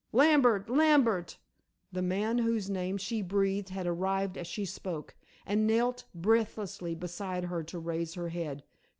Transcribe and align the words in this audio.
Lambert! 0.11 0.67
Lambert!" 0.67 1.37
The 1.91 2.01
man 2.01 2.39
whose 2.39 2.71
name 2.71 2.97
she 2.97 3.21
breathed 3.21 3.69
had 3.69 3.85
arrived 3.85 4.35
as 4.35 4.47
she 4.47 4.65
spoke; 4.65 5.13
and 5.45 5.67
knelt 5.67 6.05
breathlessly 6.15 6.95
beside 6.95 7.43
her 7.45 7.61
to 7.65 7.77
raise 7.77 8.15
her 8.15 8.29
head. 8.29 8.63